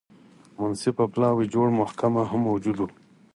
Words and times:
منصفه 0.59 1.03
پلاوي 1.13 1.45
جوړه 1.53 1.71
محکمه 1.81 2.21
هم 2.31 2.41
موجوده 2.49 2.81
وه. 2.85 2.93